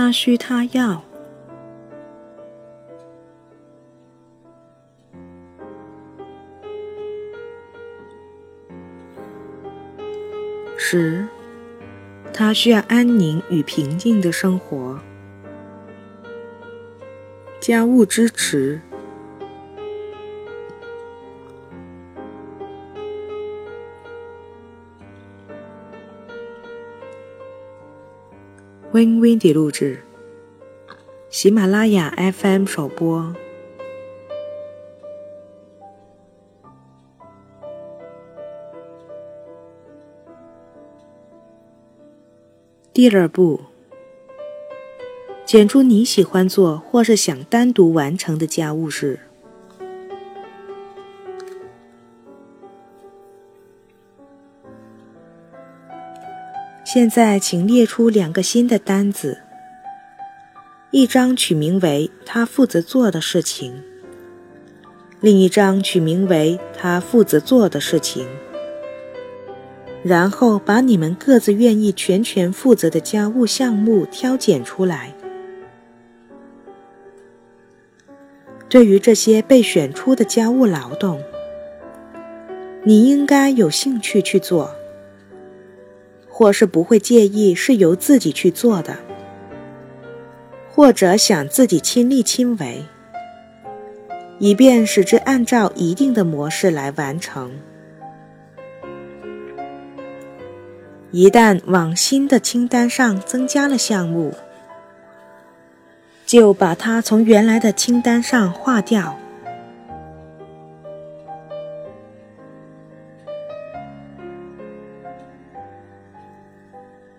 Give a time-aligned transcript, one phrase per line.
[0.00, 1.04] 他需他要。
[10.78, 11.28] 十，
[12.32, 14.98] 他需要安宁与平静的生活。
[17.60, 18.80] 家务支持。
[28.92, 30.02] Win Win 的录制，
[31.28, 33.36] 喜马拉雅 FM 首播。
[42.92, 43.60] 第二步，
[45.46, 49.20] 选出你喜欢做或是想单独完成的家务事。
[56.92, 59.42] 现在，请列出两个新的单子，
[60.90, 63.80] 一张取名为“他负责做的事情”，
[65.22, 68.26] 另一张取名为“他负责做的事情”。
[70.02, 75.14] 然后把你们各自愿意全权负责的家务项目挑拣出来。
[78.68, 81.22] 对于这些被选出的家务劳动，
[82.82, 84.74] 你应该有兴趣去做。
[86.40, 88.96] 或是不会介意是由自己去做的，
[90.70, 92.82] 或者想自己亲力亲为，
[94.38, 97.52] 以便使之按照一定的模式来完成。
[101.10, 104.32] 一旦往新的清单上增加了项目，
[106.24, 109.19] 就把它从原来的清单上划掉。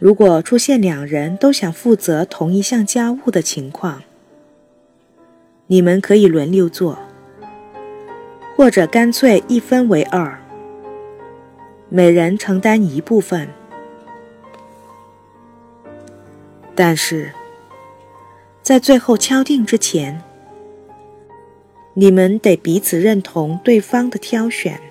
[0.02, 4.02] 如果出现两人都想负责同一项家务的情况，
[5.68, 6.98] 你们可以轮流做，
[8.58, 10.40] 或者干脆一分为二，
[11.88, 13.48] 每人承担一部分。
[16.74, 17.32] 但是，
[18.64, 20.20] 在最后敲定之前，
[21.94, 24.82] 你们得彼此认同对方的挑选。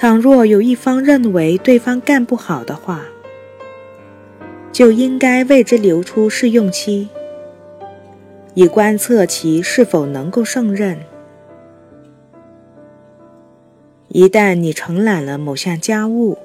[0.00, 3.02] 倘若有一方认为对方干不好的话，
[4.70, 7.08] 就应该为之留出试用期，
[8.54, 11.00] 以观测其是否能够胜任。
[14.06, 16.38] 一旦你承揽了某项家务，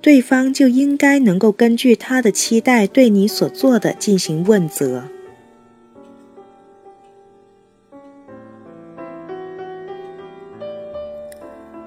[0.00, 5.02] 对方就应该能够根据他的期待对你所做的进行问责。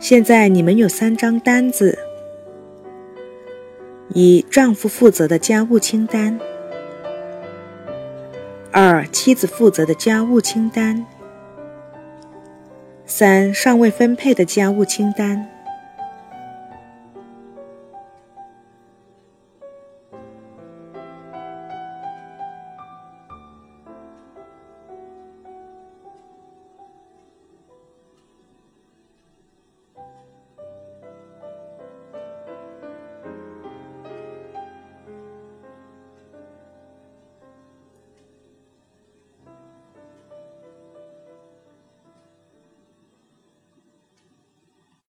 [0.02, 2.00] 现在你们有三张单子：
[4.16, 6.40] 一、丈夫负责的家务清单；
[8.72, 11.06] 二、妻子负责的家务清单；
[13.06, 15.51] 三、尚未分配的家务清单。